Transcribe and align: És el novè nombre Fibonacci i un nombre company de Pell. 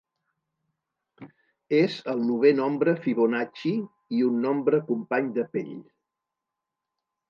És 1.81 1.99
el 2.15 2.25
novè 2.31 2.55
nombre 2.61 2.97
Fibonacci 3.05 3.77
i 4.21 4.27
un 4.33 4.43
nombre 4.49 4.85
company 4.93 5.33
de 5.41 5.49
Pell. 5.57 5.75